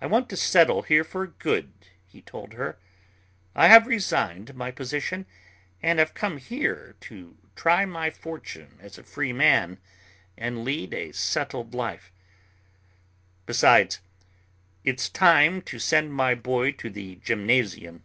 [0.00, 1.72] "I want to settle here for good,"
[2.06, 2.78] he told her.
[3.56, 5.26] "I have resigned my position
[5.82, 9.78] and have come here to try my fortune as a free man
[10.38, 12.12] and lead a settled life.
[13.46, 13.98] Besides,
[14.84, 18.04] it's time to send my boy to the gymnasium.